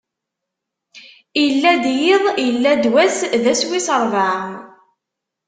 [1.43, 4.41] Illa-d yiḍ, illa-d wass: d ass wis ṛebɛa.